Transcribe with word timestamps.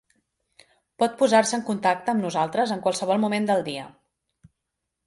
Pot 1.03 1.13
posar-se 1.19 1.53
en 1.59 1.65
contacte 1.67 2.15
amb 2.15 2.27
nosaltres 2.27 2.75
en 2.79 2.83
qualsevol 2.89 3.23
moment 3.27 3.51
del 3.53 3.67
dia. 3.71 3.87